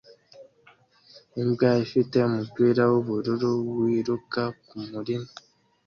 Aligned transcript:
Imbwa 1.41 1.69
ifite 1.85 2.17
umupira 2.29 2.83
w'ubururu 2.91 3.51
wiruka 3.79 4.41
mu 4.71 4.81
murima 4.91 5.29